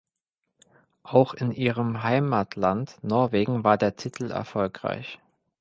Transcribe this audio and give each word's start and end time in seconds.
Auch 1.03 1.35
in 1.35 1.51
ihrem 1.51 2.01
Heimatland 2.01 2.97
Norwegen 3.03 3.63
war 3.63 3.77
der 3.77 3.97
Titel 3.97 4.31
erfolgreich. 4.31 5.19